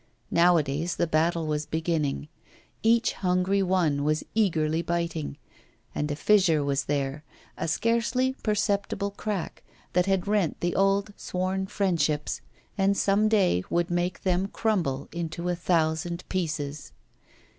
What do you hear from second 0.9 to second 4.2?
the battle was beginning. Each hungry one